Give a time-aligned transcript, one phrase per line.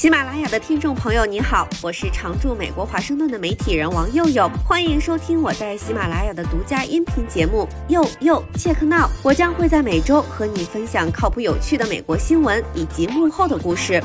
[0.00, 9.06] 喜马拉雅的听众朋友，你好，我是常驻美国华盛顿的媒体人王佑佑，欢迎收听我在喜马拉雅的独家音频节目《佑佑切克闹》。
[9.22, 14.02] 我将会在每周和你分享靠谱有趣的美国新闻以及幕后的故事。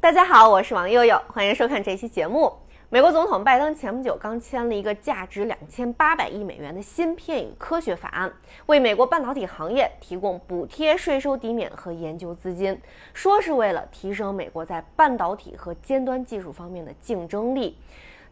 [0.00, 2.52] 大家好，我是王佑佑，欢迎收看这期节目。
[2.92, 8.32] 美国总统拜登前不久刚签了一个价值两千八百亿美元的芯片与科学法案，
[8.66, 12.76] 为美国半导体行业提供补贴、税收抵免和研究资金，
[13.14, 17.78] 说是为了提升美国在半导体和尖端技术方面的竞争力。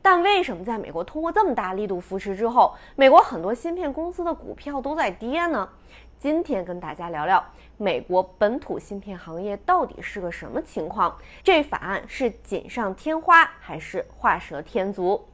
[0.02, 5.68] 但为什么在美国通过这么大力度扶持之后，美国很多芯片公司的股票都在跌呢？
[6.20, 7.44] 今天跟大家聊聊
[7.76, 11.16] 美国本土芯片行业到底是个什么情况？
[11.44, 15.24] 这法案是锦上添花还是画蛇添足？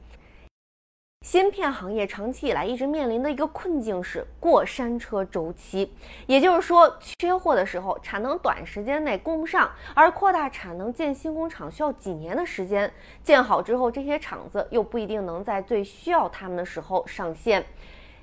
[1.25, 5.91] 芯片行业长期以来一直面临的一个困境是过山车周期，
[6.27, 17.65] 也就是说，缺货的时候产能短时间内供不上，而扩大产能建新工厂需要几年的时间，建好之后这些厂子又不一定能在最需要他们的时候上线。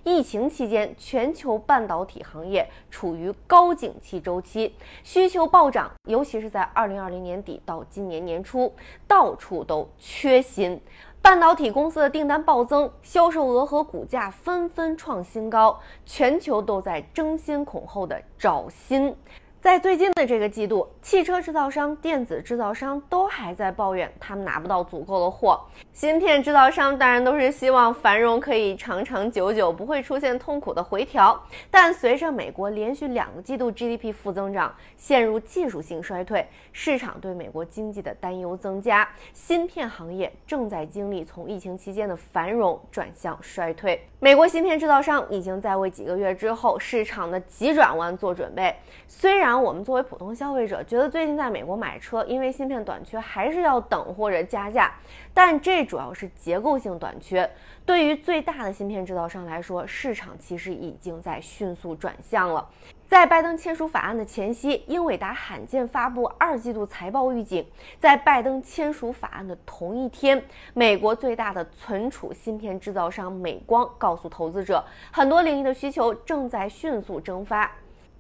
[0.04, 8.72] 疫情期间，全球半导体行业处于高景气周期，需求暴涨，尤其是在二零二零年底到今年年初，
[9.06, 10.80] 到处都缺芯，
[11.20, 19.14] 半导体公司的订单暴增，销售额和股价纷纷创新高，全球都在争先恐后的找芯。
[19.62, 25.60] 在最近的这个季度，汽车制造商、电子制造商都还在抱怨他们拿不到足够的货。
[25.92, 31.40] 芯片制造商当然都是希望繁荣可以长长久久，不会出现痛苦的回调。
[31.70, 44.04] 但随着美国连续两个季度 GDP 负增长，陷入技术性衰退，市场对美国经济的担忧增加，芯片行业正在经历从疫情期间的繁荣转向衰退。
[44.18, 48.74] 美国芯片制造商已经在为几个月之后市场的急转弯做准备，
[49.06, 49.51] 虽然。
[49.60, 54.92] 我们作为普通消费者，觉得最近在美国买车，因为芯片短缺，还是要等或者加价。
[55.34, 57.50] 但这主要是结构性短缺。
[57.84, 62.68] 对于最大的芯片制造商来说，市场其实已经在迅速转向了。
[63.08, 67.66] 在拜登签署法案的前夕，英伟达罕见发布二季度财报预警。
[67.98, 77.70] 在拜登签署法案的同一天，美国最大的存储芯片制造商美光告诉投资者，很多领域的需求正在迅速蒸发。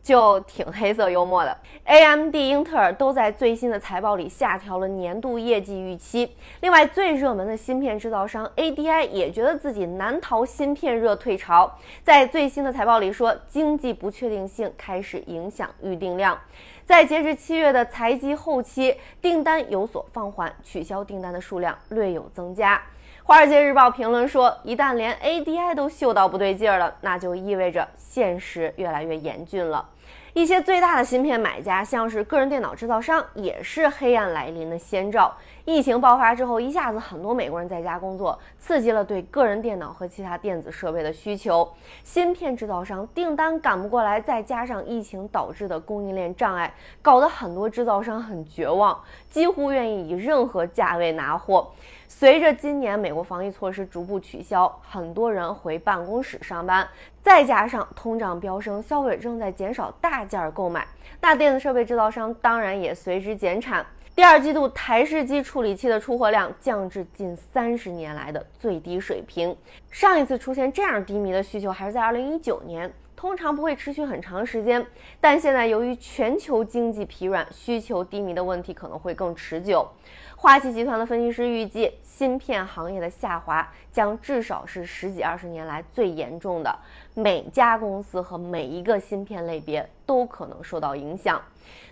[0.02, 1.56] 就挺黑色幽默的。
[1.84, 6.36] AMD、英特尔都在最新的财报里下调了年度业绩预期。
[6.60, 16.38] 另外，最热门的芯片制造商 ADI 也觉得自己难逃芯片热退潮，在最新的财报里说，经济不确定性开始影响预订量。
[16.84, 22.80] 在截至七月的财季后期，订单有所放缓，取消订单的数量略有增加。
[23.24, 29.88] 华尔街日报评论说，一旦连 ADI 都嗅到不对劲儿了，那就意味着现实越来越严峻了。
[30.34, 35.32] 一些最大的芯片买家，像是个人电脑制造商，也是黑暗来临的先兆。
[35.64, 41.72] 疫情爆发之后，一下子很多美国人在家工作，刺激了对个人电脑和其他电子设备的需求。
[42.02, 48.98] 芯片制造商订单赶不过来，再加上疫情导致的供应链障碍，搞得很多制造商很绝望，
[49.30, 51.70] 几乎愿意以任何价位拿货。
[52.08, 56.86] 随着今年美国防疫措施逐步取消，很多人回办公室上班，
[57.22, 60.84] 再加上通胀飙升，消费者正在减少大件购买，
[61.20, 63.86] 那电子设备制造商当然也随之减产。
[64.14, 69.56] 第二季度台式机处理器的出货量降至近三十年来的最低水平，
[69.90, 74.84] 上一次出现这样低迷的需求还是在二零一九年，通常不会持续很长时间，
[75.20, 79.88] 但现在由于全球经济疲软，需求低迷的问题可能会更持久。
[80.34, 86.78] 花旗集团的分析师预计，芯片行业的下滑将至少是十几二十年来最严重的，
[87.14, 91.40] 每家公司和每一个芯片类别都可能受到影响。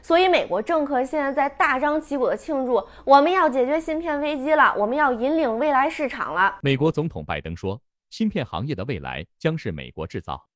[0.03, 6.59] 所以，美国政客现在在大张旗鼓地庆祝，我们要解决芯片危机了，我们要引领未来市场了。
[6.61, 7.81] 美国总统拜登说，
[8.11, 10.50] 芯片行业的未来将是美国制造。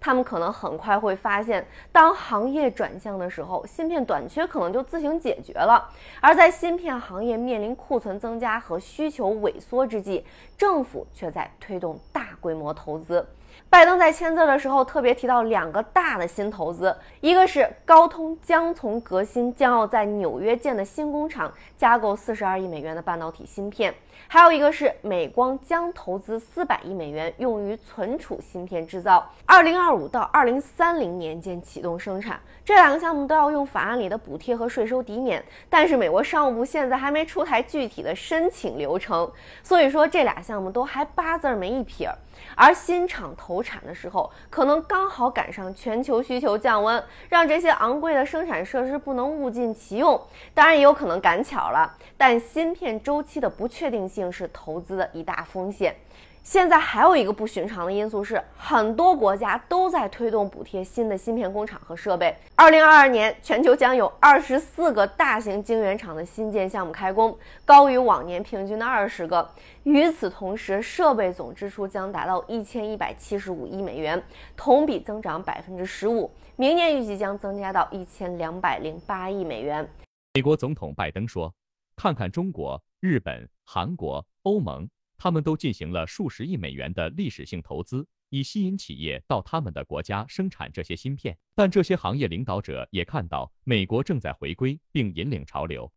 [0.00, 5.88] 他们可能很快会发现，当行业转向的时候，芯片短缺可能就自行解决了。
[6.20, 10.24] 而在芯片行业面临库存增加和需求萎缩之际，
[10.56, 13.26] 政府却在推动大规模投资。
[13.68, 23.94] 拜登在签字的时候特别提到两个大的新投资，一个是高通将从革新将要在纽约建的新工厂加购四十二亿美元的半导体芯片，
[24.28, 32.40] 还有一个是美光将投资四百亿美元用于存储芯片制造，二零二五到二零三零年间启动生产。
[32.64, 39.28] 这两个项目都要用法案里的补贴和税收抵免，但是美国商务部现在还没出台具体的申请流程，
[39.62, 42.16] 所以说这俩项目都还八字儿没一撇儿。
[42.54, 50.20] 而新厂投产的时候，可能刚好赶上全球需求降温，让这些昂贵的生产设施不能物尽其用。
[50.54, 55.94] 当然也有可能赶巧了，但芯片周期的不确定性是投资的一大风险。
[56.42, 62.34] 现在还有一个不寻常的因素是，很多国家都在推动补贴新的芯片工厂和设备。
[62.56, 67.36] 二零二二年，全球将有二十四个大型晶圆厂的新建项目开工，
[67.66, 69.46] 高于往年平均的二十个。
[69.82, 74.20] 与此同时，设备总支出将达到一千一百七十五亿美元，
[74.56, 76.30] 同比增长百分之十五。
[76.56, 79.86] 明年预计将增加到一千两百零八亿美元。
[80.32, 81.52] 美国总统拜登说
[82.02, 84.88] ：“看看中国、日本、韩国、欧盟。”
[85.22, 91.36] 他们都进行了数十亿美元的历史性投资，以吸引企业到他们的国家生产这些芯片。
[91.54, 95.92] 但这些行业领导者也看到，美国正在回归并引领潮流。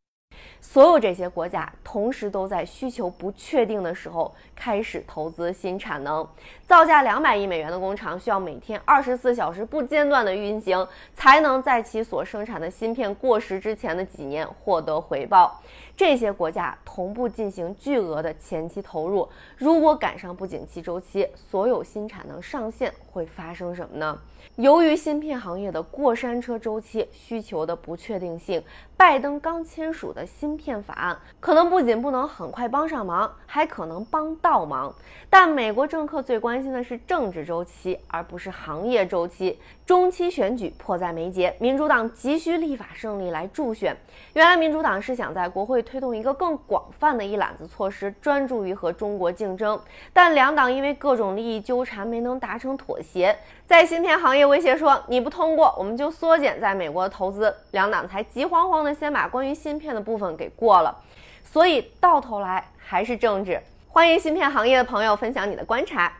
[0.59, 6.27] 所有这些国家同时都在需求不确定的时候开始投资新产能。
[6.65, 15.61] 造价两百亿美元的工厂需要每天二十四小时不间断的运行，才能在其所生产的芯片过时之前的几年获得回报。
[15.95, 24.19] 这些国家同步进行巨额的前期投入，如果赶上不景气周期，所有新产能上线会发生什么呢？
[24.55, 28.61] 由于芯片行业的过山车周期、需求的不确定性，
[28.95, 34.93] 拜登刚签署的芯片法案可能不仅不能很快帮上忙，还可能帮倒忙。
[35.29, 39.59] 但美国政客最关心的是政治周期，而不是行业周期。
[39.85, 43.97] 中期选举迫在眉睫，民主党急需立法胜利来助选。
[44.33, 49.77] 原来，民主党是想在国会推动一个更广泛的一揽子措施，专注于和中国竞争。
[50.13, 53.35] 但两党因为各种利益纠缠，没能达成妥协。
[53.65, 60.97] 在芯片行行业威胁说你不通过，我们就缩减在美国的投资，两党才急慌慌的先把关于芯片的部分给过了。
[61.43, 63.61] 所以到头来还是政治。
[63.87, 66.11] 欢迎芯片行业的朋友分享你的观察。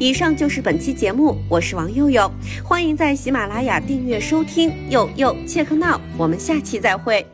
[0.00, 2.28] 以上就是本期节目，我是王佑佑，
[2.64, 7.24] 欢迎在喜马拉雅订阅收听，佑佑切克闹，我们下期再会。